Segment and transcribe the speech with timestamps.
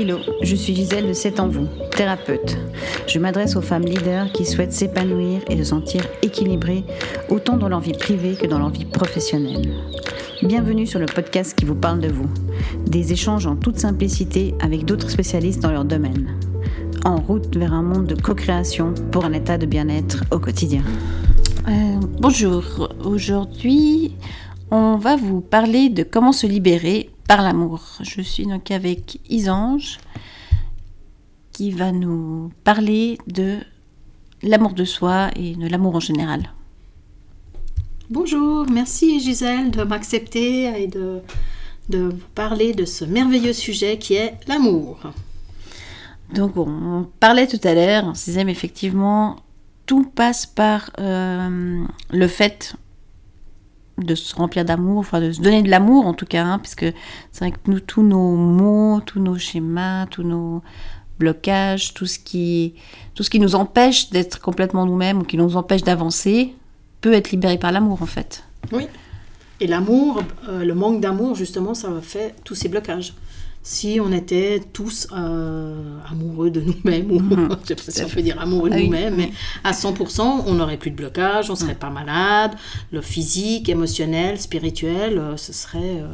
[0.00, 2.56] Hello, je suis Gisèle de C'est en vous, thérapeute.
[3.08, 6.84] Je m'adresse aux femmes leaders qui souhaitent s'épanouir et se sentir équilibrées
[7.28, 9.68] autant dans leur vie privée que dans leur vie professionnelle.
[10.40, 12.28] Bienvenue sur le podcast qui vous parle de vous.
[12.86, 16.28] Des échanges en toute simplicité avec d'autres spécialistes dans leur domaine.
[17.04, 20.84] En route vers un monde de co-création pour un état de bien-être au quotidien.
[21.66, 21.72] Euh,
[22.20, 24.12] bonjour, aujourd'hui
[24.70, 27.82] on va vous parler de comment se libérer par l'amour.
[28.00, 29.98] Je suis donc avec Isange
[31.52, 33.58] qui va nous parler de
[34.42, 36.50] l'amour de soi et de l'amour en général.
[38.10, 41.20] Bonjour, merci Gisèle de m'accepter et de,
[41.90, 44.98] de vous parler de ce merveilleux sujet qui est l'amour.
[46.34, 49.36] Donc on parlait tout à l'heure, on se disait mais effectivement
[49.84, 52.74] tout passe par euh, le fait
[53.98, 56.86] de se remplir d'amour, enfin de se donner de l'amour en tout cas, hein, puisque
[57.32, 60.62] c'est vrai que nous, tous nos mots, tous nos schémas, tous nos
[61.18, 62.74] blocages, tout ce qui,
[63.14, 66.54] tout ce qui nous empêche d'être complètement nous-mêmes ou qui nous empêche d'avancer,
[67.00, 68.44] peut être libéré par l'amour en fait.
[68.72, 68.86] Oui.
[69.60, 73.14] Et l'amour, euh, le manque d'amour, justement, ça fait tous ces blocages.
[73.62, 77.48] Si on était tous euh, amoureux de nous-mêmes, ou Mhm.
[77.64, 79.26] je sais pas si on peut dire amoureux de Ah nous-mêmes, oui.
[79.28, 79.32] mais
[79.68, 82.52] à 100%, on n'aurait plus de blocage, on serait pas malade,
[82.92, 86.06] le physique, émotionnel, spirituel, euh, ce serait, euh,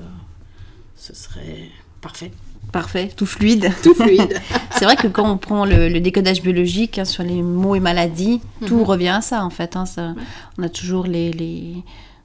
[0.97, 1.69] ce serait
[2.01, 2.33] parfait.
[2.73, 3.71] Parfait, tout fluide.
[3.85, 4.41] Tout fluide.
[4.77, 7.81] C'est vrai que quand on prend le, le décodage biologique hein, sur les mots et
[7.81, 9.77] maladies, tout revient à ça en fait.
[9.77, 10.15] hein, ça-
[10.59, 11.31] On a toujours les...
[11.31, 11.85] les-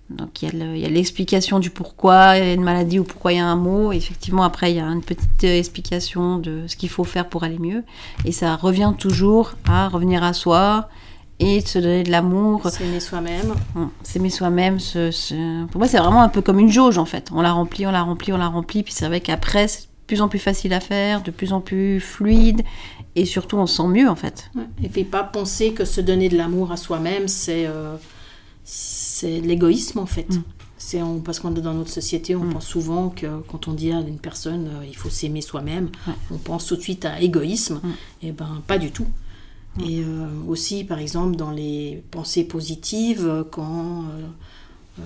[0.09, 3.31] Donc il y a le- l'explication du pourquoi il y a une maladie ou pourquoi
[3.33, 3.91] il y a un mot.
[3.91, 7.43] Et effectivement, après, il y a une petite explication de ce qu'il faut faire pour
[7.43, 7.83] aller mieux.
[8.25, 10.89] Et ça revient toujours à revenir à soi
[11.39, 12.67] et de se donner de l'amour.
[12.69, 13.53] S'aimer soi-même.
[14.03, 14.77] S'aimer soi-même,
[15.71, 17.29] pour moi, c'est vraiment un peu comme une jauge en fait.
[17.31, 19.87] On la remplit, on la remplit, on la remplit, puis c'est vrai qu'après, c'est de
[20.07, 22.63] plus en plus facile à faire, de plus en plus fluide,
[23.15, 24.49] et surtout, on se sent mieux en fait.
[24.83, 27.95] Et puis pas penser que se donner de l'amour à soi-même, c'est euh,
[29.19, 30.29] c'est l'égoïsme en fait.
[30.29, 30.43] Mm.
[30.81, 33.99] C'est parce qu'on est dans notre société, on pense souvent que quand on dit à
[33.99, 36.13] une personne euh, il faut s'aimer soi-même, Ouais.
[36.31, 37.81] on pense tout de suite à égoïsme.
[37.83, 37.89] Mm.
[38.27, 39.07] Et ben pas du tout.
[39.87, 44.03] Et euh, aussi par exemple dans les pensées positives, euh, quand
[44.99, 45.03] euh,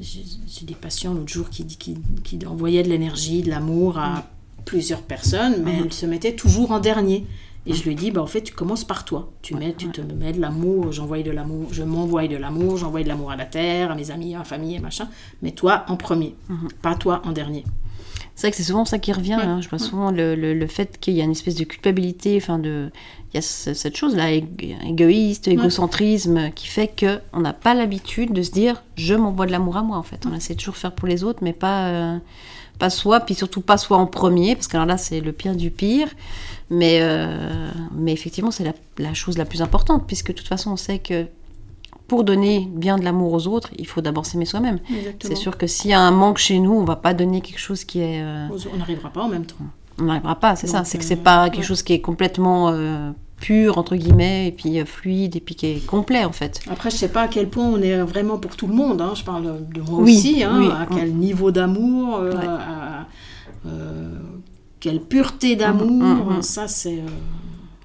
[0.00, 4.24] j'ai des patients l'autre jour qui, qui, qui envoyaient de l'énergie, de l'amour à
[4.64, 5.84] plusieurs personnes, mais Mhm.
[5.84, 7.26] elles se mettaient toujours en dernier.
[7.66, 9.32] Et je lui dis, bah, en fait, tu commences par toi.
[9.42, 13.02] Tu, mets, tu te mets de l'amour, j'envoie de l'amour, je m'envoie de l'amour, j'envoie
[13.02, 15.08] de l'amour à la terre, à mes amis, à ma famille et machin.
[15.42, 16.68] Mais toi en premier, Mhm.
[16.82, 17.64] pas toi en dernier.
[18.36, 19.32] C'est vrai que c'est souvent ça qui revient.
[19.32, 19.60] Hein.
[19.62, 22.58] Je vois souvent le, le- le fait qu'il y a une espèce de culpabilité, enfin
[22.58, 22.90] de,
[23.32, 27.72] il y a ce- cette chose-là, ég- égoïste, égocentrisme, qui fait que on n'a pas
[27.74, 30.24] l'habitude de se dire, je m'envoie de l'amour à moi en fait.
[30.30, 32.18] On essaie toujours de faire pour les autres, mais pas, euh,
[32.78, 35.56] pas soi, puis surtout pas soi en premier, parce que alors là c'est le pire
[35.56, 36.08] du pire.
[36.68, 40.72] Mais, euh, mais effectivement, c'est la, la chose la plus importante, puisque de toute façon,
[40.72, 41.26] on sait que
[42.08, 44.78] pour donner bien de l'amour aux autres, il faut d'abord s'aimer soi-même.
[45.20, 47.58] C'est sûr que s'il y a un manque chez nous, on va pas donner quelque
[47.60, 48.22] chose qui est.
[48.22, 49.56] euh, On n'arrivera pas en même temps.
[50.00, 50.84] on n'arrivera pas, c'est ça.
[50.84, 51.66] C'est que euh, c'est pas quelque ouais.
[51.66, 55.66] chose qui est complètement euh, pur, entre guillemets, et puis euh, fluide, et puis qui
[55.66, 56.60] est complet, en fait.
[56.70, 59.00] Après, je sais pas à quel point on est vraiment pour tout le monde.
[59.00, 59.12] hein.
[59.14, 60.42] Je parle de moi Oui, aussi.
[60.44, 60.68] hein, oui.
[60.70, 62.46] À quel niveau d'amour, Ouais.
[62.46, 63.06] à-
[64.78, 65.90] quelle pureté d'amour.
[65.90, 66.42] Mhm, mhm.
[66.42, 67.06] Ça, c'est euh,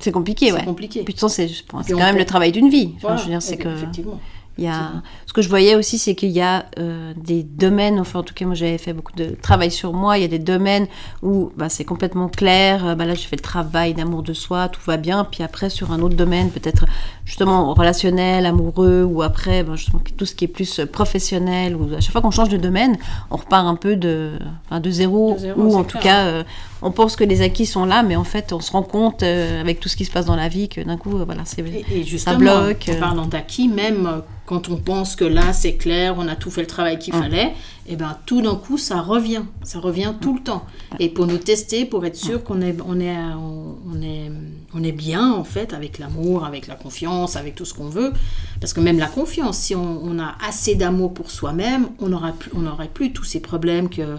[0.02, 0.66] C'est compliqué, c'est ouais.
[0.66, 1.04] compliqué.
[1.04, 2.94] Puis de c'est c'est quand même le travail d'une vie.
[2.98, 3.70] Enfin, Voilà, je veux dire, c'est que.
[3.70, 4.20] effectivement.
[4.58, 4.92] Il y a...
[5.26, 8.34] Ce que je voyais aussi, c'est qu'il y a euh, des domaines, enfin en tout
[8.34, 10.88] cas moi j'avais fait beaucoup de travail sur moi, il y a des domaines
[11.24, 14.82] où bah, c'est complètement clair, bah, là j'ai fait le travail d'amour de soi, tout
[14.86, 16.86] va bien, puis après sur un autre domaine, peut-être
[17.32, 22.12] justement relationnel, amoureux, ou après justement tout ce qui est plus professionnel, ou à chaque
[22.12, 22.98] fois qu'on change de domaine,
[23.30, 24.32] on repart un peu de,
[24.66, 26.04] enfin, de zéro, De zéro, ou en tout clair.
[26.04, 26.44] cas euh,
[26.82, 29.62] on pense que les acquis sont là, mais en fait on se rend compte euh,
[29.62, 31.62] avec tout ce qui se passe dans la vie que d'un coup, euh, voilà, c'est...
[31.62, 36.16] Et, et justement, bloque, en parlant d'acquis, même quand on pense que là c'est clair,
[36.18, 37.22] on a tout fait le travail qu'il Mm.
[37.22, 37.54] fallait,
[37.88, 40.64] et ben tout d'un coup ça revient, ça revient tout le temps.
[41.00, 44.30] Et pour nous tester, pour être sûr qu'on est, on est, on, on est,
[44.74, 48.14] on est bien en fait avec l'amour, avec la confiance, avec tout ce qu'on veut,
[48.60, 52.34] parce que même la confiance, si on, on a assez d'amour pour soi-même, on n'aurait
[52.34, 52.64] plus, on
[52.94, 54.18] plus tous ces problèmes que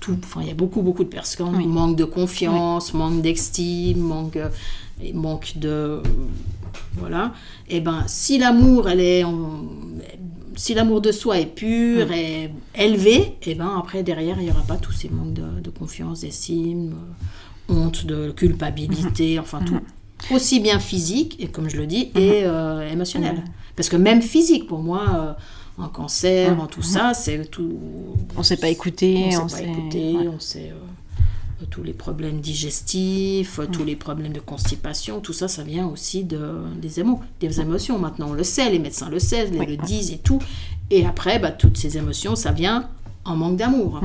[0.00, 1.66] tout, enfin il y a beaucoup beaucoup de personnes Oui.
[1.66, 4.48] manque de confiance, manque d'estime, manque, euh,
[5.14, 6.02] manque de
[6.94, 7.32] voilà.
[7.68, 9.24] Et ben, si l'amour, elle est
[10.56, 12.12] si l'amour de soi est pur Mm.
[12.12, 15.70] et élevé, et ben après derrière il n'y aura pas tous ces manques de, de
[15.70, 17.12] confiance, d'estime, euh,
[17.70, 19.40] honte, de culpabilité, Mm-hmm.
[19.40, 19.80] enfin tout.
[20.34, 23.42] Aussi bien physique et comme je le dis et euh, émotionnel.
[23.76, 25.02] Parce que même physique pour moi.
[25.14, 25.32] euh,
[25.78, 27.78] en cancer, en tout ça, c'est tout.
[28.36, 30.28] On s'est pas écouté, on on s'est pas écouté, ouais.
[30.28, 30.72] on s'est.
[30.72, 36.24] euh, tous les problèmes digestifs, tous les problèmes de constipation, tout ça, ça vient aussi
[36.24, 36.38] de,
[36.80, 37.98] des, émo- des émotions.
[37.98, 40.38] Maintenant, on le sait, les médecins le savent, ils Oui, le disent et tout.
[40.90, 42.88] Et après, bah, toutes ces émotions, ça vient
[43.24, 44.00] en manque d'amour.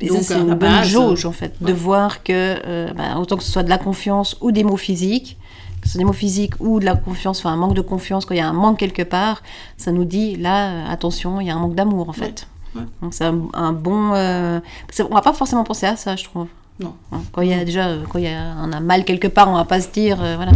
[0.00, 2.32] Et Donc, ça, c'est une bonne jauge, en fait, de voir que,
[2.66, 5.36] euh, bah, autant que ce soit de la confiance ou des mots physiques,
[5.80, 8.24] que ce soit des mots physiques ou de la confiance, enfin un manque de confiance,
[8.24, 9.42] quand il y a un manque quelque part,
[9.76, 12.46] ça nous dit, là, euh, attention, il y a un manque d'amour, en fait.
[12.74, 12.82] ouais.
[13.02, 14.12] Donc c'est un, un bon...
[14.14, 14.60] euh,
[15.08, 16.46] on va pas forcément penser à ça, je trouve.
[16.80, 16.94] Non.
[17.12, 19.28] Hein, Quand il y a déjà, euh, quand il y a, on a mal quelque
[19.28, 20.52] part, on va pas se dire, euh, voilà,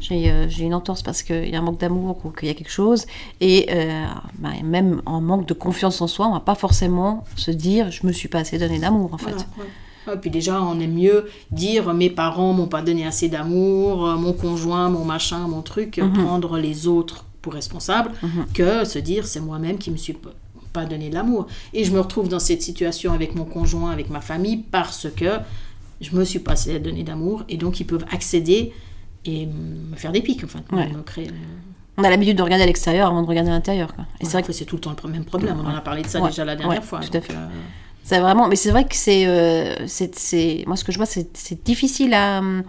[0.00, 2.50] j'ai euh, j'ai une entorse parce qu'il y a un manque d'amour ou qu'il y
[2.50, 3.06] a quelque chose.
[3.40, 4.04] Et euh,
[4.38, 8.06] bah, même en manque de confiance en soi, on va pas forcément se dire, je
[8.06, 9.30] me suis pas assez donné d'amour, en fait.
[9.30, 9.64] Voilà, ouais.
[10.08, 14.32] Ouais, puis déjà, on aime mieux dire mes parents m'ont pas donné assez d'amour, mon
[14.32, 16.24] conjoint, mon machin, mon truc, Mhm.
[16.24, 18.12] prendre les autres pour responsables,
[18.54, 20.16] que se dire c'est moi-même qui me suis
[20.72, 21.46] pas donné de l'amour.
[21.72, 25.38] Et je me retrouve dans cette situation avec mon conjoint, avec ma famille, parce que
[26.00, 28.72] je me suis pas assez donné d'amour, et donc ils peuvent accéder
[29.24, 30.88] et me faire des pics, enfin, Ouais.
[30.92, 31.30] me créer.
[31.96, 33.92] On a l'habitude de regarder à l'extérieur avant de regarder à l'intérieur.
[33.94, 34.04] quoi.
[34.20, 35.56] Et c'est vrai que c'est tout le temps le même problème.
[35.60, 37.00] On en a parlé de ça Ouais, déjà la dernière fois.
[37.00, 37.32] tout à fait.
[37.32, 37.46] euh,
[38.04, 41.06] C'est vraiment, mais c'est vrai que c'est, euh, c'est, c'est- moi ce que je vois,
[41.06, 42.62] c'est, c'est difficile à, hum,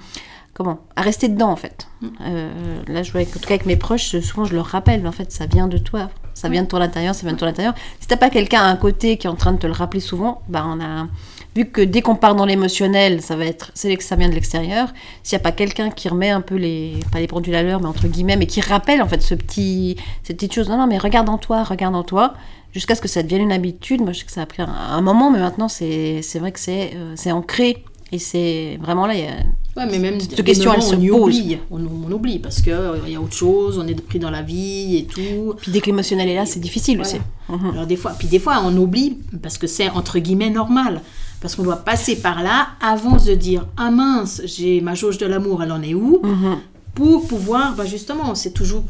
[0.56, 1.88] comment, à rester dedans en fait.
[2.02, 2.07] Mm.
[2.22, 5.12] Euh, là, je vois, en tout cas avec mes proches, souvent je leur rappelle, en
[5.13, 6.10] fait, ça vient de toi,
[6.40, 7.74] ça vient de ton intérieur, ça vient de ton intérieur.
[8.00, 10.00] Si t'as pas quelqu'un à un côté qui est en train de te le rappeler
[10.00, 11.08] souvent, bah on a,
[11.54, 14.94] vu que dès qu'on part dans l'émotionnel, ça va être, c'est ça vient de l'extérieur.
[15.22, 17.82] S'il n'y a pas quelqu'un qui remet un peu les, pas les pendules à l'heure,
[17.82, 20.88] mais entre guillemets, mais qui rappelle en fait ce petit, cette petite chose, non non,
[20.88, 22.36] mais regarde en toi, regarde en toi
[22.74, 24.02] jusqu'à ce que ça devienne une habitude.
[24.02, 26.60] Moi, je sais que ça a pris un, moment, mais maintenant, c'est c'est vrai que
[26.60, 27.84] c'est euh, c'est ancré.
[28.12, 29.36] Et c'est vraiment là, il y a...
[29.78, 31.12] Ouais, mais même Cette question, elle se on pose.
[31.38, 31.58] oublie.
[31.72, 32.76] On, on oublie parce qu'il
[33.06, 35.54] il y a autre chose, on est pris dans la vie et tout.
[35.58, 37.10] Puis dès que l'émotionnel est là, c'est difficile Voilà.
[37.10, 37.20] aussi.
[37.50, 37.72] Mhm.
[37.74, 41.02] Alors des fois, puis des fois on oublie parce que c'est entre guillemets normal.
[41.40, 45.18] Parce qu'on doit passer par là avant de se dire ah mince, j'ai ma jauge
[45.20, 46.20] de l'amour, elle en est où?
[46.24, 46.58] Mhm.
[46.96, 48.84] Pour pouvoir, bah justement, c'est toujours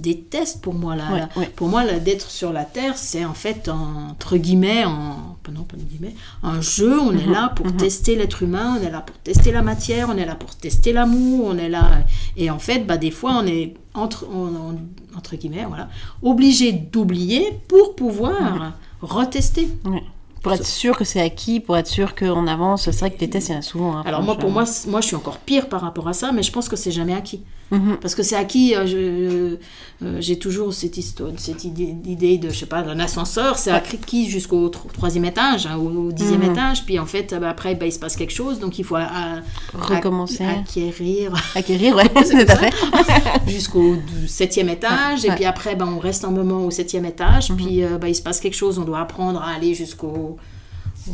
[0.00, 1.12] des tests pour moi là.
[1.12, 1.50] Ouais, Là, ouais.
[1.56, 6.14] Pour moi, d'être sur la terre, c'est en fait entre guillemets, en, non pas guillemets,
[6.42, 7.00] un jeu.
[7.00, 10.08] On est Mhm, là pour tester l'être humain, on est là pour tester la matière,
[10.10, 11.98] on est là pour tester l'amour, on est là.
[12.36, 15.88] Et en fait, bah des fois, on est entre on- on- entre guillemets, voilà,
[16.22, 19.68] obligé d'oublier pour pouvoir retester.
[20.48, 23.30] Pour être sûr que c'est acquis, pour être sûr qu'on avance, c'est vrai que les
[23.30, 23.96] tests, il y en a souvent.
[23.98, 26.42] hein, Alors moi, pour moi, moi, je suis encore pire par rapport à ça, mais
[26.42, 27.42] je pense que c'est jamais acquis.
[27.70, 27.98] Mhm.
[28.00, 29.56] Parce que c'est acquis, euh,
[30.02, 33.70] euh, j'ai toujours cette, histoire, cette idée, idée de, je sais pas, d'un ascenseur, c'est
[33.70, 36.52] acquis jusqu'au tro- troisième étage, hein, au, au dixième Mhm.
[36.52, 38.84] étage, puis en fait, euh, bah, après, bah, il se passe quelque chose, donc il
[38.86, 38.96] faut
[39.74, 40.44] Recommencer.
[40.44, 42.56] ac- acquérir Acquérir, ouais, tout à ça.
[42.56, 42.72] fait.
[43.46, 43.96] jusqu'au
[44.26, 47.98] septième étage, et puis après, bah, on reste un moment au septième étage, puis euh,
[47.98, 50.37] bah, il se passe quelque chose, on doit apprendre à aller jusqu'au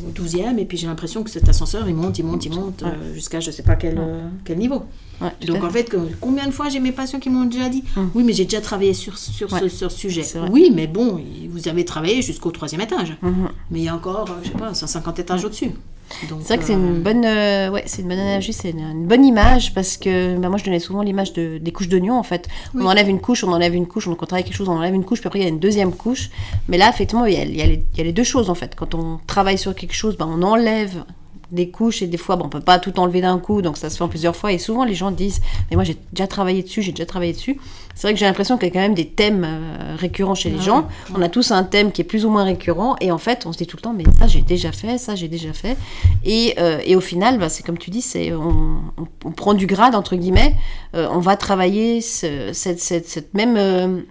[0.07, 2.83] au douzième, et puis j'ai l'impression que cet ascenseur, il monte, il monte, il monte,
[2.83, 4.83] euh, jusqu'à je sais pas quel, euh, quel niveau.
[5.21, 7.85] Ouais, Donc en fait, que- combien de fois j'ai mes patients qui m'ont déjà dit
[8.15, 10.23] Oui, mais j'ai déjà travaillé sur, sur ce, sur ce sujet.
[10.51, 11.21] Oui, mais bon,
[11.51, 13.17] vous avez travaillé jusqu'au troisième étage.
[13.23, 13.49] Mhm.
[13.71, 15.71] Mais il y a encore, euh, je sais pas, 150 étages au-dessus.
[16.11, 18.81] C'est vrai que c'est euh, une bonne, euh, ouais, c'est une bonne analogie, c'est une,
[18.81, 22.17] une bonne image parce que bah, moi je donnais souvent l'image de, des couches d'oignons
[22.19, 22.47] en fait.
[22.75, 22.87] On Oui.
[22.87, 25.21] enlève une couche, on enlève une couche, on travaille quelque chose, on enlève une couche,
[25.21, 26.31] puis après il y a une deuxième couche.
[26.69, 28.23] Mais là effectivement il y a, il y a les, il y a les deux
[28.25, 28.75] choses en fait.
[28.77, 31.05] Quand on travaille sur quelque chose, bah, on enlève
[31.55, 33.89] des couches et des fois bon, on peut pas tout enlever d'un coup donc ça
[33.91, 34.53] se fait en plusieurs fois.
[34.53, 37.59] Et souvent les gens disent mais moi j'ai déjà travaillé dessus j'ai déjà travaillé dessus.
[37.97, 40.51] C'est vrai que j'ai l'impression qu'il y a quand même des thèmes euh, récurrents chez
[40.51, 40.79] les Ah gens.
[40.81, 43.47] ouais, on a tous un thème qui est plus ou moins récurrent et en fait
[43.47, 45.77] on se dit tout le temps mais ça j'ai déjà fait ça j'ai déjà fait.
[46.25, 49.55] Et, euh, et au final bah, c'est comme tu dis c'est on, on- on prend
[49.55, 50.55] du grade entre guillemets.
[50.97, 54.05] Euh, on va travailler ce- cette, cette- cette même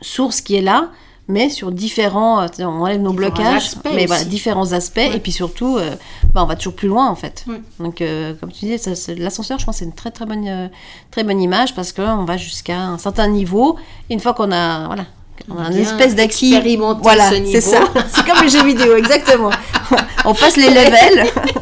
[0.00, 0.90] source qui est là
[1.28, 5.16] mais sur différents, euh, on enlève nos Différents blocages, aspects mais voilà, différents aspects, Ouais.
[5.16, 5.94] et puis surtout, euh,
[6.34, 7.44] bah, on va toujours plus loin en fait.
[7.46, 7.60] Ouais.
[7.80, 10.68] Donc, euh, comme tu c'est- l'ascenseur, je pense, c'est une très très bonne, euh,
[11.10, 13.76] très bonne image parce qu'on va jusqu'à un certain niveau.
[14.10, 15.04] Et une fois qu'on a, voilà,
[15.50, 16.58] on a une espèce d'acquis.
[17.02, 17.80] Voilà, ce c'est ça.
[18.14, 19.50] C'est comme les jeux vidéo, exactement.
[20.24, 21.26] on passe les levels.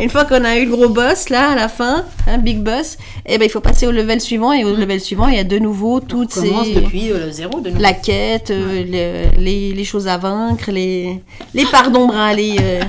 [0.00, 2.96] Une fois qu'on a eu le gros boss là à la fin, un big boss,
[3.26, 5.44] et ben il faut passer au level suivant et au level suivant il y a
[5.44, 7.82] de nouveau on toutes commence ces depuis euh, zéro de nouveau.
[7.82, 8.84] la quête, euh,
[9.36, 11.22] le- les, les choses à vaincre, les,
[11.54, 12.82] les parts d'ombre à aller, euh,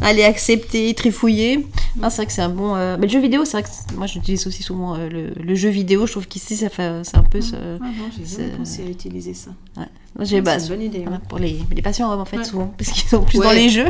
[0.00, 1.66] aller accepter, trifouiller.
[2.02, 2.74] Ah, c'est vrai que c'est un bon.
[2.76, 5.68] euh, Mais le jeu vidéo, c'est vrai que moi j'utilise aussi souvent le, le jeu
[5.68, 6.06] vidéo.
[6.06, 7.40] Je trouve qu'ici ça fait c'est un peu.
[7.52, 9.50] Ah non, j'ai jamais c'est- pensé à utiliser ça.
[9.76, 9.84] ouais.
[10.20, 10.98] J'ai bah, c'est une bonne idée.
[11.00, 11.18] ouais.
[11.28, 12.44] pour les, les patients hommes en fait Ouais.
[12.44, 13.88] souvent parce qu'ils sont plus dans les jeux.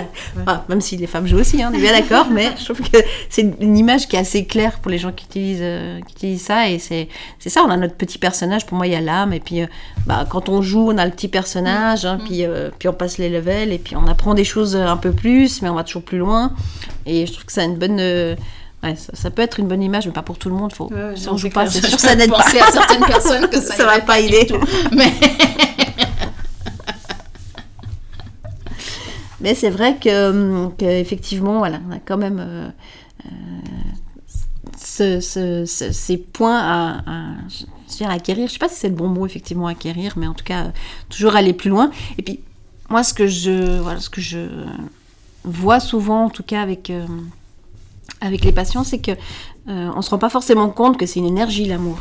[0.68, 2.98] Même si les femmes jouent aussi, hein, on est bien d'accord, mais je trouve que
[3.28, 6.42] c'est une, image qui est assez claire pour les gens qui utilisent, euh, qui utilisent
[6.42, 6.68] ça.
[6.68, 7.08] Et c'est
[7.46, 8.66] ça, on a notre petit personnage.
[8.66, 9.32] Pour moi, il y a l'âme.
[9.32, 9.66] Et puis, euh,
[10.06, 12.04] bah, quand on joue, on a le petit personnage.
[12.04, 13.72] hein, puis, euh, puis on passe les levels.
[13.72, 16.52] Et puis, on apprend des choses un peu plus, mais on va toujours plus loin.
[17.06, 18.00] Et je trouve que ça a une bonne.
[18.82, 20.72] Ouais, ça, ça peut être une bonne image, mais pas pour tout le monde.
[20.72, 22.40] Faut, Ouais, si on joue pas, c'est sûr ça n'aide pas.
[22.46, 24.46] à certaines personnes que ça, Ça va pas aider.
[24.46, 24.58] tout.
[24.92, 25.12] Mais
[29.40, 32.68] Mais c'est vrai que, hum, que effectivement, voilà, on a quand même euh,
[33.26, 33.28] euh,
[34.78, 37.22] ce- ce- ce- ces points à, à,
[37.90, 38.46] je dirais acquérir.
[38.46, 40.70] Je sais pas si c'est le bon mot, effectivement, acquérir, mais en tout cas, euh,
[41.08, 41.90] toujours aller plus loin.
[42.18, 42.38] Et puis,
[42.88, 44.46] moi, ce que je, voilà, ce que je
[45.44, 46.90] vois souvent, en tout cas avec,
[48.20, 49.12] avec les patients, c'est que
[49.68, 51.98] euh, on se rend pas forcément compte que c'est une énergie, l'amour.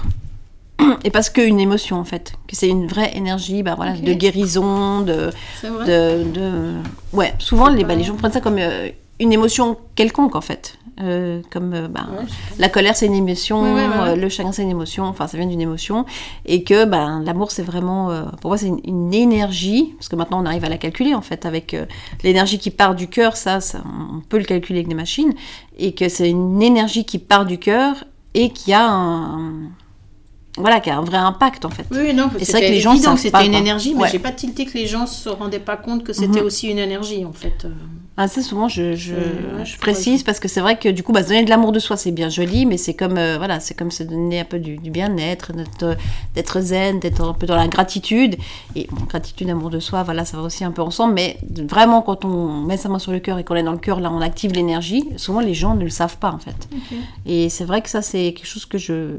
[1.03, 2.33] Et parce qu'une émotion, en fait.
[2.47, 5.29] Que c'est une vraie énergie bah, voilà, de guérison, de,
[5.63, 6.73] de, de-
[7.13, 8.89] Ouais, souvent les, bah, les gens prennent ça comme euh,
[9.19, 10.77] une émotion quelconque en fait.
[11.03, 14.29] Euh, comme euh, bah, Ouais, sais la colère c'est une émotion, Ouais, ouais, euh, le
[14.29, 16.05] chagrin c'est une émotion, enfin ça vient d'une émotion.
[16.45, 18.09] Et que bah, l'amour c'est vraiment,
[18.41, 21.21] pour moi c'est une, une énergie, parce que maintenant on arrive à la calculer en
[21.21, 21.75] fait, avec
[22.23, 25.33] l'énergie qui part du cœur, ça, ça, on peut le calculer avec des machines,
[25.77, 29.69] et que c'est une énergie qui part du cœur et qui a un,
[30.57, 31.85] voilà, qui a un vrai impact en fait.
[31.91, 34.09] Oui, non, c'est vrai que les gens évident que c'était une énergie, mais Ouais.
[34.11, 36.45] j'ai pas tilté que les gens se rendaient pas compte que c'était Mhm.
[36.45, 37.65] aussi une énergie, en fait.
[37.65, 37.69] euh.
[38.17, 41.13] Ah, ça, souvent, je, je, Euh, je précise parce que c'est vrai que du coup,
[41.13, 43.61] bah, se donner de l'amour de soi, c'est bien joli, mais c'est comme, euh, voilà,
[43.61, 45.53] c'est comme se donner un peu du, du bien-être,
[46.35, 48.35] d'être- zen, d'être un peu dans la gratitude.
[48.75, 51.37] Et bon, gratitude, amour de soi, voilà, ça va aussi un peu ensemble, mais
[51.69, 54.01] vraiment, quand on met sa main sur le cœur et qu'on est dans le cœur,
[54.01, 56.67] là, on active l'énergie, souvent les gens ne le savent pas, en fait.
[57.25, 59.15] Et c'est vrai que ça, c'est quelque chose que je.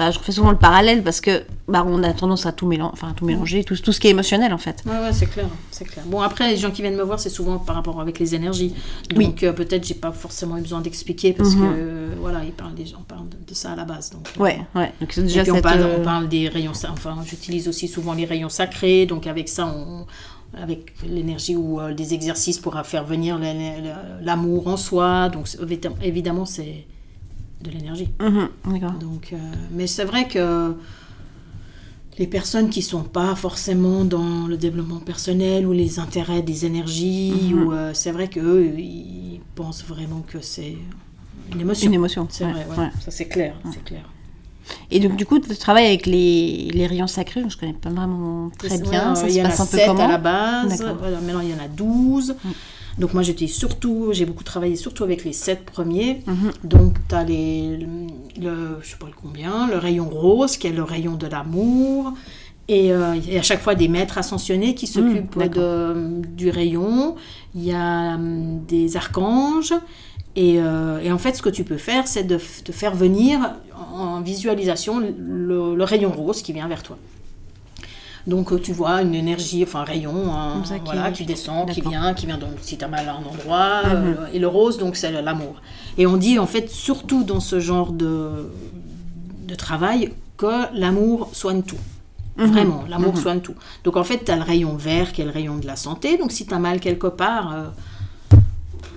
[0.00, 2.90] Bah, je refais souvent le parallèle parce que bah, on a tendance à tout, mélanger,
[2.94, 4.82] enfin, tout mélanger, tout, tout ce qui est émotionnel en fait.
[4.86, 6.02] Ouais, ouais, c'est clair, c'est clair.
[6.06, 8.72] Bon, après, les gens qui viennent me voir, c'est souvent par rapport avec les énergies.
[9.14, 9.26] Oui.
[9.26, 11.60] Donc, euh, peut-être, j'ai pas forcément eu besoin d'expliquer parce Mhm.
[11.60, 14.08] que, euh, voilà, ils parlent, des gens parlent de, de ça à la base.
[14.08, 14.90] Donc, euh, Ouais, ouais.
[15.02, 17.86] Donc c'est Et déjà puis on parle, euh, on parle des rayons, enfin j'utilise aussi
[17.86, 20.06] souvent les rayons sacrés, donc avec ça, on,
[20.58, 25.46] avec l'énergie ou euh, des exercices pour faire venir la- la- l'amour en soi, donc
[26.02, 26.86] évidemment c'est
[27.62, 28.08] de l'énergie.
[28.20, 28.92] mhm, D'accord.
[28.98, 29.36] Donc, euh,
[29.72, 30.74] mais c'est vrai que
[32.18, 37.32] les personnes qui sont pas forcément dans le développement personnel ou les intérêts des énergies,
[37.52, 37.62] Mhm.
[37.62, 40.76] ou euh, c'est vrai qu'eux, ils pensent vraiment que c'est
[41.52, 41.88] une émotion.
[41.88, 42.26] Une émotion.
[42.30, 42.78] C'est ouais, vrai, ouais.
[42.84, 42.90] ouais.
[43.00, 44.02] ça c'est clair, c'est clair.
[44.90, 48.50] Et donc, du coup, tu travailles avec les, les rayons sacrés, je connais pas vraiment
[48.58, 49.14] très bien.
[49.16, 50.84] ça il se y en a un peu sept comment à la base.
[50.98, 52.36] Voilà, maintenant, il y en a 12.
[52.44, 52.48] Mm.
[52.98, 56.22] Donc, moi, j'étais surtout, j'ai beaucoup travaillé surtout avec les 7 premiers.
[56.26, 56.50] Mhm.
[56.64, 57.78] Donc, tu as les,
[58.40, 62.12] le, je sais pas le combien, le rayon rose, qui est le rayon de l'amour.
[62.68, 65.62] Et euh, à chaque fois des maîtres ascensionnés qui s'occupent d'accord.
[65.62, 67.16] de- du rayon.
[67.54, 69.72] Il y a hum, des archanges.
[70.36, 73.40] Et, euh, et en fait, ce que tu peux faire, c'est de, de faire venir
[73.92, 76.96] en, en visualisation le, le rayon rose qui vient vers toi.
[78.26, 81.80] Donc euh, tu vois une énergie, enfin un rayon, ça, qui- voilà, qui descend, qui
[81.80, 83.82] vient, qui vient donc si tu as mal à un endroit.
[83.86, 84.16] Mhm.
[84.20, 85.56] euh, et le rose, donc c'est l'amour.
[85.98, 88.50] Et on dit en fait, surtout dans ce genre de,
[89.46, 91.76] de travail, que l'amour soigne tout.
[92.36, 92.46] Mhm.
[92.46, 93.54] Vraiment, l'amour soigne tout.
[93.84, 96.16] Donc en fait, tu as le rayon vert qui est le rayon de la santé.
[96.16, 97.64] Donc si tu as mal quelque part, euh,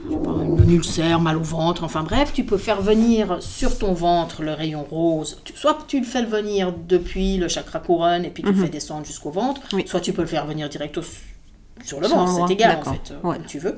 [0.09, 4.51] une ulcère, mal au ventre, enfin bref, tu peux faire venir sur ton ventre le
[4.53, 5.39] rayon rose.
[5.43, 8.69] Tu- soit tu le fais venir depuis le chakra couronne et puis tu le fais
[8.69, 9.79] descendre jusqu'au ventre, Mhm.
[9.79, 9.83] Oui.
[9.87, 11.03] soit tu peux le faire venir direct au-
[11.83, 13.37] sur le Sur ventre, c'est égal en fait, euh, Ouais.
[13.37, 13.77] comme tu veux.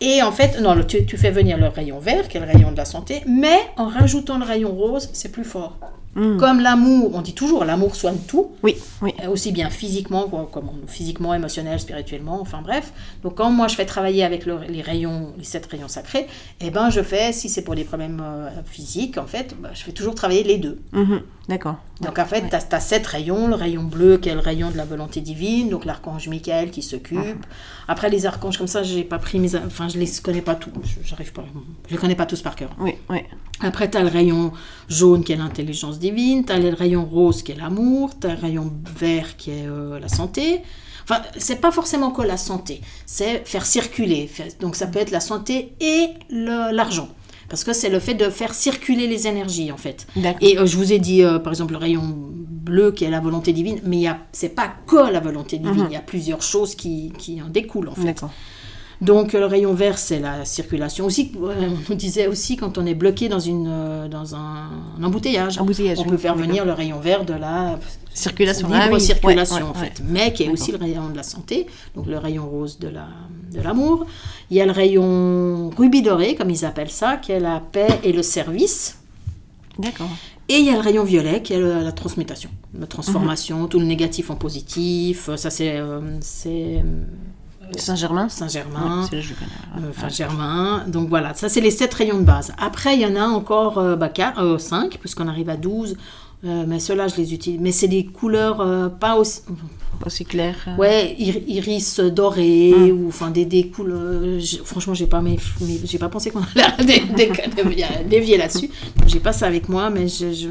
[0.00, 2.46] Et en fait, non, le- tu, tu fais venir le rayon vert, qui est le
[2.46, 5.76] rayon de la santé, mais en rajoutant le rayon rose, c'est plus fort.
[6.14, 6.36] Mm.
[6.36, 9.14] Comme l'amour, on dit toujours l'amour soigne tout, Oui, oui.
[9.24, 12.92] euh, aussi bien physiquement, comme physiquement, émotionnel, spirituellement, enfin bref.
[13.22, 16.26] Donc quand moi je fais travailler avec le- les rayons, les sept rayons sacrés,
[16.60, 19.82] eh ben je fais, si c'est pour des problèmes euh, physiques, en fait, bah, je
[19.82, 20.80] fais toujours travailler les deux.
[20.92, 21.22] Mhm.
[21.48, 21.76] D'accord.
[22.02, 24.76] Donc en fait, tu as, sept rayons, le rayon bleu qui est le rayon de
[24.76, 27.46] la volonté divine, donc l'archange Michael qui s'occupe.
[27.88, 30.70] Après les archanges comme ça, j'ai pas pris mes, enfin je les connais pas tous,
[31.04, 31.44] j'arrive pas,
[31.88, 32.70] je les connais pas tous par cœur.
[32.78, 33.20] Oui, oui.
[33.62, 34.52] Après, tu as le rayon
[34.88, 38.34] jaune qui est l'intelligence divine, tu as le rayon rose qui est l'amour, tu as
[38.34, 40.60] le rayon vert qui est euh, la santé.
[41.04, 44.30] Enfin, c'est pas forcément que la santé, c'est faire circuler.
[44.60, 47.08] Donc, ça peut être la santé et l'argent.
[47.48, 50.06] Parce que c'est le fait de faire circuler les énergies, en fait.
[50.40, 52.02] Et euh, je vous ai dit, euh, par exemple, le rayon
[52.38, 55.92] bleu qui est la volonté divine, mais a- c'est pas que la volonté divine, il
[55.92, 58.22] y a plusieurs choses qui, qui en découlent, en fait.
[59.02, 61.04] Donc le rayon vert, c'est la circulation.
[61.06, 64.68] Aussi, euh, on disait aussi quand on est bloqué dans, une, euh, dans un,
[64.98, 67.78] un embouteillage, Embouteillage, on oui, peut faire venir le rayon vert de la,
[68.14, 68.68] Circulation.
[68.68, 71.16] libre Ah oui, circulation ouais, en ouais, fait, mais qui est aussi le rayon de
[71.16, 71.66] la santé,
[71.96, 73.08] donc le rayon rose de la
[73.52, 74.06] de l'amour.
[74.50, 77.88] Il y a le rayon rubis doré, comme ils appellent ça, qui est la paix
[78.04, 78.98] et le service.
[79.78, 80.08] D'accord.
[80.48, 82.86] Et il y a le rayon violet qui est le- la transmutation, la Mhm.
[82.86, 85.28] transformation, tout le négatif en positif.
[85.36, 86.82] Ça c'est euh, c'est
[87.80, 89.02] Saint-Germain Saint-Germain.
[89.02, 89.86] Ouais, connais.
[89.86, 90.84] euh, Enfin, Germain.
[90.86, 92.52] Donc voilà, ça c'est les sept rayons de base.
[92.58, 94.08] Après, il y en a encore euh, bah,
[94.58, 95.96] 5, puisqu'on arrive à 12.
[96.44, 97.60] Euh, mais ceux-là, je les utilise.
[97.60, 99.42] Mais c'est des couleurs euh, pas aussi.
[100.04, 100.56] Aussi clair.
[100.66, 100.76] euh.
[100.76, 102.90] Ouais, ir- iris doré, Mm.
[102.90, 104.38] ou enfin des, des couleurs.
[104.38, 106.40] j'ai- Franchement, j'ai pas, mes, mes- j'ai pas pensé qu'on
[106.78, 107.32] allait dé-
[108.08, 108.68] dévier, là-dessus.
[109.06, 110.48] J'ai pas ça avec moi, mais je, je-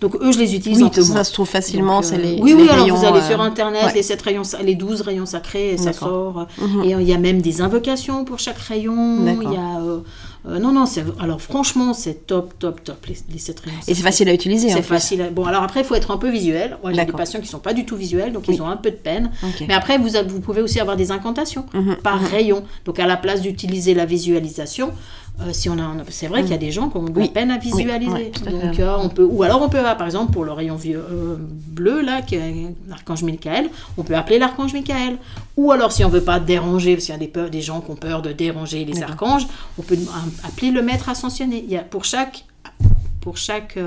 [0.00, 1.24] Donc eux, je les utilise Oui, un peu ça, moins.
[1.24, 2.40] se trouve facilement, c'est euh, les.
[2.40, 3.92] Oui, les oui, alors vous allez euh, sur internet, ouais.
[3.94, 6.46] les, sept rayons, sa- les 12 rayons sacrés, et ça sort.
[6.58, 6.84] Mhm.
[6.84, 9.18] Et euh, il y a même des invocations pour chaque rayon.
[9.40, 9.80] Il y a.
[10.46, 13.94] euh, non, non, c'est, alors franchement, c'est top, top, top, les, les sept rayons Et
[13.94, 14.70] c'est facile à utiliser.
[14.70, 15.20] C'est facile.
[15.22, 16.78] à- Bon, alors après, il faut être un peu visuel.
[16.82, 18.54] Moi, j'ai des patients qui sont pas du tout visuels, donc Oui.
[18.54, 19.30] ils ont un peu de peine.
[19.68, 22.64] Mais après, vous, vous pouvez aussi avoir des incantations Mhm, par rayon.
[22.86, 24.92] Donc, à la place d'utiliser la visualisation,
[25.40, 27.28] euh, si on a, c'est vrai qu'il y a des gens qui ont de Oui.
[27.30, 28.10] peine à Oui, visualiser.
[28.12, 30.76] ouais, Donc, euh, on peut, ou alors on peut, avoir, par exemple, pour le rayon
[30.76, 35.16] vieux- euh, bleu là, qui est l'archange Michael, on peut appeler l'archange Michael.
[35.56, 37.80] Ou alors, si on veut pas déranger, parce qu'il y a des, peurs- des gens
[37.80, 39.46] qui ont peur de déranger les archanges,
[39.78, 39.98] on peut
[40.44, 41.62] appeler le maître ascensionné.
[41.66, 42.44] Il y a pour chaque,
[43.20, 43.78] pour chaque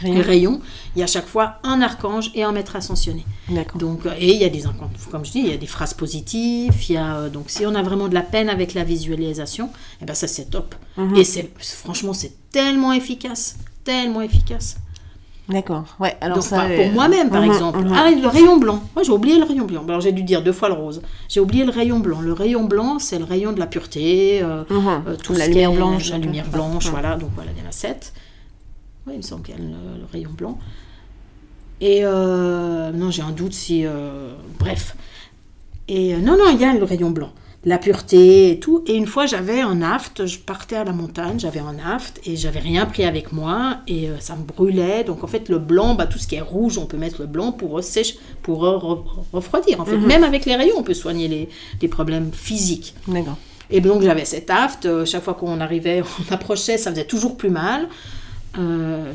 [0.00, 0.22] Rayon.
[0.22, 0.60] rayon,
[0.94, 3.24] il y a à chaque fois un archange et un maître ascensionné.
[3.76, 4.64] Donc, euh, et il y a des
[5.10, 6.74] comme je dis, il y a des phrases positives.
[6.88, 9.70] Il y a, euh, donc, si on a vraiment de la peine avec la visualisation,
[10.02, 10.74] eh ben ça c'est top.
[10.96, 11.16] Mhm.
[11.16, 14.76] Et c'est franchement c'est tellement efficace, tellement efficace.
[15.48, 15.84] D'accord.
[16.00, 16.16] Ouais.
[16.20, 16.64] Alors donc, ça.
[16.64, 17.92] euh, pour moi-même, par mhm, exemple, mhm.
[17.94, 18.82] ah, le rayon blanc.
[18.94, 19.84] Moi, j'ai oublié le rayon blanc.
[19.86, 21.02] Alors, j'ai dû dire deux fois le rose.
[21.28, 22.20] J'ai oublié le rayon blanc.
[22.20, 24.40] Le rayon blanc, c'est le rayon de la pureté.
[24.42, 24.64] euh,
[25.22, 26.10] tout la ce lumière est blanche.
[26.10, 27.14] La lumière blanche, voilà.
[27.16, 28.12] Donc voilà, il y en a sept.
[29.06, 29.68] Oui, il me semble qu'il y a le,
[30.00, 30.58] le rayon blanc.
[31.80, 33.84] Et euh, non, j'ai un doute si.
[33.84, 34.96] euh, bref.
[35.88, 37.30] Et euh, non, non, il y a le rayon blanc.
[37.64, 38.82] La pureté et tout.
[38.86, 40.24] Et une fois, j'avais un aft.
[40.26, 44.08] Je partais à la montagne, j'avais un aft et j'avais rien pris avec moi et
[44.20, 45.02] ça me brûlait.
[45.04, 47.26] Donc en fait, le blanc, bah, tout ce qui est rouge, on peut mettre le
[47.26, 49.80] blanc pour sèche, pour re- re- refroidir.
[49.80, 50.06] En fait, Mhm.
[50.06, 51.48] même avec les rayons, on peut soigner les,
[51.82, 52.94] les problèmes physiques.
[53.08, 53.36] D'accord.
[53.68, 57.50] Et donc j'avais cet aft, chaque fois qu'on arrivait, on approchait, ça faisait toujours plus
[57.50, 57.88] mal.
[58.58, 59.12] Euh,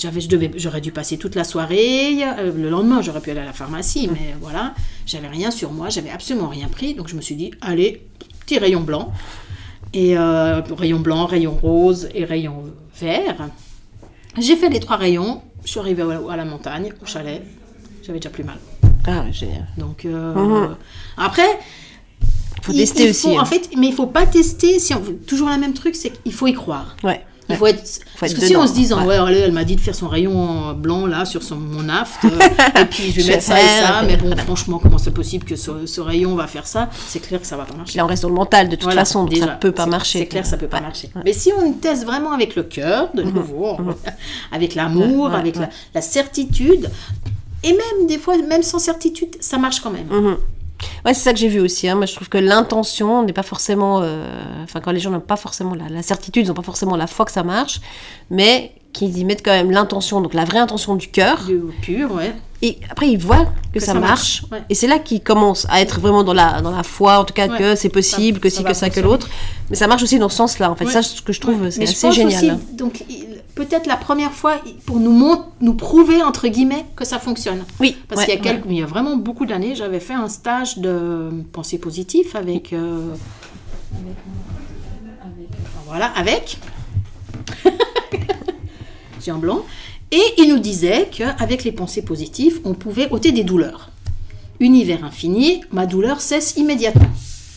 [0.00, 2.22] j'avais, je devais, j'aurais dû passer toute la soirée.
[2.24, 4.74] Euh, le lendemain, j'aurais pu aller à la pharmacie, mais voilà,
[5.06, 6.94] j'avais rien sur moi, j'avais absolument rien pris.
[6.94, 8.02] Donc je me suis dit, allez,
[8.40, 9.12] petit rayon blanc.
[9.92, 12.64] Et euh, rayon blanc, rayon rose et rayon
[12.98, 13.48] vert.
[14.38, 15.42] J'ai fait les trois rayons.
[15.64, 17.42] Je suis arrivée à la montagne, au chalet.
[18.02, 18.56] J'avais déjà plus mal.
[19.06, 19.66] Ah, génial.
[19.78, 20.76] Donc Mhm.
[21.16, 21.46] après,
[22.62, 23.28] Faut il- tester il aussi.
[23.28, 23.42] faut- hein.
[23.42, 24.78] En fait, mais il faut pas tester.
[24.78, 26.96] Si on, toujours le même truc, c'est qu'il faut y croire.
[27.04, 27.24] Ouais.
[27.48, 27.58] Il ouais.
[27.58, 27.82] faut être.
[28.18, 29.18] parce être que si on se disant, ouais.
[29.18, 32.24] ouais, allez, elle m'a dit de faire son rayon blanc là sur son, mon aft,
[32.24, 32.28] euh,
[32.80, 35.44] et puis je vais Je mettre ça et ça, mais bon, franchement, comment c'est possible
[35.44, 36.88] que ce, ce rayon va faire ça?
[37.06, 37.98] C'est clair que ça va pas marcher.
[37.98, 40.20] Là, on reste dans le mental de toute Voilà, façon, déjà, ça peut pas marcher.
[40.20, 41.10] C'est clair, ça peut pas marcher.
[41.24, 43.76] Mais si on teste vraiment avec le cœur, de nouveau,
[44.52, 45.56] avec l'amour, avec
[45.94, 46.90] la certitude,
[47.62, 50.06] et même des fois, même sans certitude, ça marche quand même.
[50.06, 50.36] Mhm.
[51.04, 51.88] Ouais, c'est ça que j'ai vu aussi.
[51.88, 51.94] hein.
[51.96, 54.00] Moi, je trouve que l'intention n'est pas forcément.
[54.02, 54.26] euh,
[54.64, 57.06] Enfin, quand les gens n'ont pas forcément la, la certitude, ils n'ont pas forcément la
[57.06, 57.80] foi que ça marche,
[58.30, 61.44] mais qu'ils y mettent quand même l'intention, donc la vraie intention du cœur.
[61.44, 62.34] Du pur, ouais.
[62.62, 64.40] Et après, ils voient que, Que ça, ça marche.
[64.42, 64.62] marche, ouais.
[64.70, 67.34] Et c'est là qu'ils commencent à être vraiment dans la, dans la foi, en tout
[67.34, 67.58] cas, Ouais.
[67.58, 69.28] que c'est possible, Ça- que va que ça, que l'autre.
[69.68, 70.86] Mais ça marche aussi dans ce sens-là, en fait.
[70.86, 70.92] Ouais.
[70.92, 72.54] Ça, ce que je trouve, c'est assez génial.
[72.54, 73.04] aussi, donc,
[73.54, 74.54] peut-être la première fois,
[74.86, 77.64] pour nous, nous prouver, entre guillemets, que ça fonctionne.
[77.80, 78.42] Oui, Parce qu'il y a, ouais.
[78.42, 82.72] quelques, il y a vraiment beaucoup d'années, j'avais fait un stage de pensée positive avec.
[82.72, 83.08] euh,
[83.92, 84.16] avec,
[85.20, 86.56] avec- enfin, voilà, avec.
[89.32, 89.64] Blanc.
[90.12, 93.90] Et il nous disait qu'avec les pensées positives, on pouvait ôter des douleurs.
[94.60, 97.08] Univers infini, ma douleur cesse immédiatement.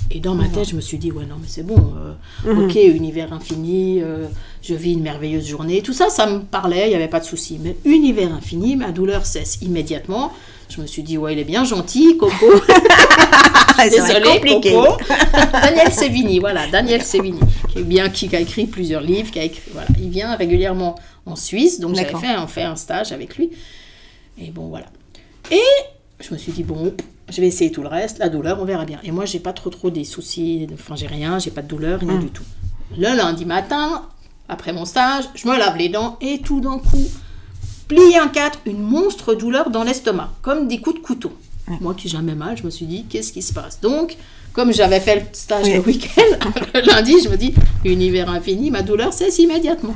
[0.09, 1.93] Et dans ma tête, je me suis dit, ouais, non, mais c'est bon,
[2.45, 2.63] euh, Mhm.
[2.63, 4.25] ok, univers infini, euh,
[4.63, 5.81] je vis une merveilleuse journée.
[5.81, 7.59] Tout ça, ça me parlait, il n'y avait pas de souci.
[7.61, 10.31] Mais univers infini, ma douleur cesse immédiatement.
[10.69, 12.33] Je me suis dit, ouais, il est bien gentil, Coco.
[13.91, 14.71] Désolé, compliqué.
[14.71, 14.97] Coco.
[15.51, 17.39] Daniel Sévigny, voilà, Daniel Sévigny,
[17.71, 20.95] qui est bien, qui a écrit plusieurs livres, qui a écrit, voilà, il vient régulièrement
[21.27, 23.51] en Suisse, donc j'avais fait, un- fait un stage avec lui.
[24.39, 24.85] Et bon, voilà.
[25.51, 25.59] Et
[26.19, 26.93] je me suis dit, bon,
[27.29, 28.99] je vais essayer tout le reste, la douleur, on verra bien.
[29.03, 31.99] Et moi, j'ai pas trop trop des soucis, enfin, j'ai rien, j'ai pas de douleur,
[31.99, 32.19] rien Mm.
[32.23, 32.43] du tout.
[32.97, 34.03] Le lundi matin,
[34.49, 37.05] après mon stage, je me lave les dents et tout d'un coup,
[37.87, 41.31] plié en quatre, une monstre douleur dans l'estomac, comme des coups de couteau.
[41.81, 43.81] Moi qui jamais mal, je me suis dit, qu'est-ce qui se passe?
[43.81, 44.15] Donc,
[44.53, 45.73] comme j'avais fait le stage Oui.
[45.73, 49.93] le week-end, le lundi, je me dis, univers infini, ma douleur cesse immédiatement.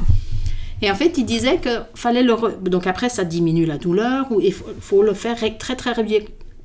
[0.82, 2.34] Et en fait, il disait que fallait le.
[2.34, 5.94] re- Donc après, ça diminue la douleur, ou il faut, faut le faire très, très,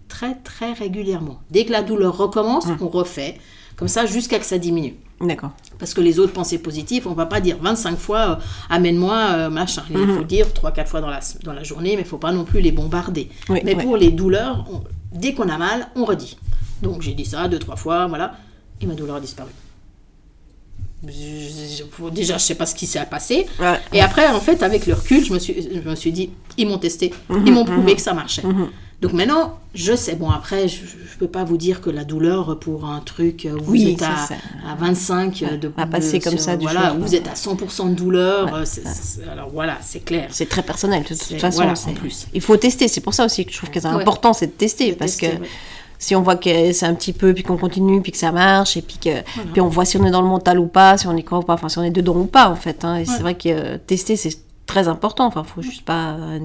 [0.09, 1.41] très, très régulièrement.
[1.51, 2.79] Dès que la douleur recommence, Hum.
[2.81, 3.37] on refait.
[3.77, 4.95] Comme ça, jusqu'à que ça diminue.
[5.21, 5.51] D'accord.
[5.79, 8.37] Parce que les autres pensées positives, on va pas dire 25 fois euh,
[8.71, 9.83] amène-moi euh, machin.
[9.91, 12.45] Il faut dire 3-4 fois dans la, dans la journée, mais il faut pas non
[12.45, 13.29] plus les bombarder.
[13.51, 14.83] Oui, mais pour les douleurs, on-
[15.19, 16.39] dès qu'on a mal, on redit.
[16.83, 18.35] Donc j'ai dit ça deux, trois fois, voilà,
[18.81, 19.51] et ma douleur a disparu.
[22.13, 23.47] Déjà, je sais pas ce qui s'est passé.
[23.61, 23.79] Ouais.
[23.93, 26.67] Et après, en fait, avec le recul, je me suis, je me suis dit, ils
[26.69, 28.43] m'ont testé, Mhm, ils m'ont prouvé que ça marchait.
[29.03, 30.15] Donc maintenant, je sais.
[30.15, 33.63] Bon, après, je ne peux pas vous dire que la douleur pour un truc où
[33.63, 34.35] vous Oui, êtes à, ça-
[34.67, 37.35] à 25 euh, de à passer de- comme ça du voilà, jour vous êtes à
[37.35, 38.47] 100% de douleur.
[38.55, 40.29] Ouais, euh, alors voilà, c'est clair.
[40.31, 41.57] C'est très personnel, de toute façon.
[41.63, 42.27] voilà, en plus.
[42.33, 44.01] Il faut tester, c'est pour ça aussi que je trouve que c'est Ouais.
[44.01, 44.93] important, c'est de tester.
[44.93, 45.49] De parce tester, que ouais.
[45.99, 48.77] Si on voit que c'est un petit peu, puis qu'on continue, puis que ça marche,
[48.77, 51.07] et puis, que, puis on voit si on est dans le mental ou pas, si
[51.07, 52.85] on y croit ou pas, enfin si on est dedans ou pas, en fait.
[52.85, 52.97] hein.
[52.97, 53.05] Et Ouais.
[53.07, 55.27] c'est vrai que euh, tester, c'est très important.
[55.27, 56.41] Enfin, faut juste pas euh,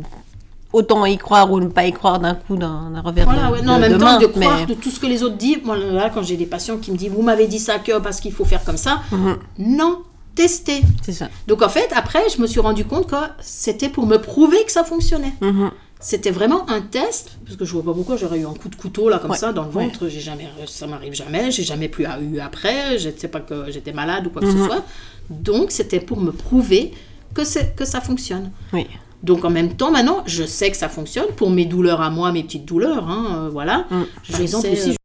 [0.73, 3.61] autant y croire ou ne pas y croire d'un coup, d'un revers Voilà, de, ouais.
[3.61, 5.37] Non, en même de temps, main, de croire mais- de tout ce que les autres
[5.37, 5.59] disent.
[5.65, 8.19] Moi, là, quand j'ai des patients qui me disent, vous m'avez dit ça que parce
[8.21, 9.01] qu'il faut faire comme ça.
[9.11, 9.37] Mhm.
[9.59, 9.99] Non,
[10.33, 10.81] testez.
[11.01, 11.27] C'est ça.
[11.47, 14.71] Donc en fait, après, je me suis rendu compte que c'était pour me prouver que
[14.71, 15.33] ça fonctionnait.
[15.41, 15.71] Mhm.
[16.03, 18.75] C'était vraiment un test, parce que je vois pas pourquoi j'aurais eu un coup de
[18.75, 19.85] couteau là comme Ouais, ça dans le ouais.
[19.85, 20.07] ventre.
[20.09, 21.51] J'ai jamais, ça m'arrive jamais.
[21.51, 22.97] J'ai jamais plus eu après.
[22.97, 24.57] Je sais pas que j'étais malade ou quoi que Mhm.
[24.57, 24.83] ce soit.
[25.29, 26.91] Donc c'était pour me prouver
[27.35, 28.51] que c'est que ça fonctionne.
[28.73, 28.87] Oui.
[29.21, 32.31] Donc en même temps, maintenant, je sais que ça fonctionne pour mes douleurs à moi,
[32.31, 33.85] mes petites douleurs, hein, euh, voilà.
[33.91, 34.03] Mm.
[34.23, 34.95] Je Par exemple, sais, aussi, euh,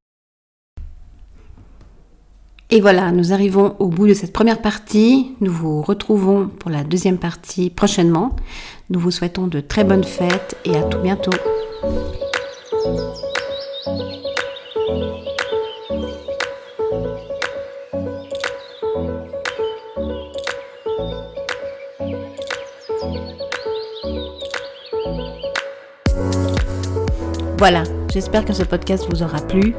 [2.71, 5.33] Et voilà, nous arrivons au bout de cette première partie.
[5.41, 8.35] Nous vous retrouvons pour la deuxième partie prochainement.
[8.89, 11.33] Nous vous souhaitons de très bonnes fêtes et à tout bientôt.
[27.59, 29.75] Voilà, j'espère que ce podcast vous aura plu.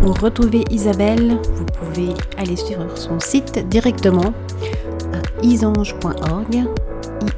[0.00, 4.32] Pour retrouver Isabelle, vous pouvez aller sur son site directement
[5.12, 6.66] à isange.org,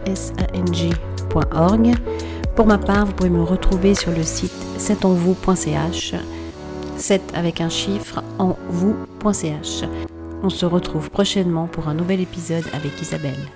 [0.07, 1.95] isang.org.
[2.57, 6.15] Pour ma part, vous pouvez me retrouver sur le site setenvous.ch,
[6.97, 9.85] 7 avec un chiffre en vous.ch.
[10.43, 13.49] On se retrouve prochainement pour un nouvel épisode avec Isabelle.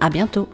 [0.00, 0.48] À bientôt!